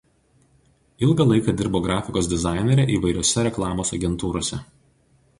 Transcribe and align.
Ilgą 1.07 1.25
laiką 1.31 1.53
dirbo 1.59 1.81
grafikos 1.87 2.29
dizainere 2.31 2.85
įvairiose 2.93 3.43
reklamos 3.49 3.93
agentūrose. 3.99 4.59